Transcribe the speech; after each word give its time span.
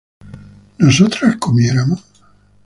¿nosotras 0.79 1.35
comiéramos? 1.45 2.01